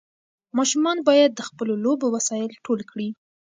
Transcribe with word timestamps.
ماشومان 0.57 0.97
باید 1.07 1.31
د 1.35 1.41
خپلو 1.49 1.73
لوبو 1.83 2.07
وسایل 2.15 2.51
ټول 2.65 2.79
کړي. 2.91 3.09